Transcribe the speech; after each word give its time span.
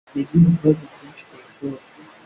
yagize 0.17 0.35
ibibazo 0.47 0.69
byinshi 0.91 1.23
kwishuri. 1.29 1.81